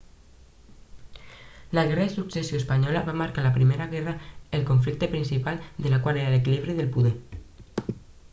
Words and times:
la 1.75 1.83
guerra 1.89 2.05
de 2.07 2.13
successió 2.13 2.57
espanyola 2.61 3.03
va 3.09 3.15
marcar 3.21 3.45
la 3.49 3.53
primera 3.59 3.87
guerra 3.93 4.15
el 4.59 4.67
conflicte 4.71 5.11
principal 5.15 5.61
de 5.77 5.95
la 5.95 6.03
qual 6.07 6.23
era 6.23 6.35
l'equilibri 6.37 6.79
de 6.81 6.91
poder 6.99 7.15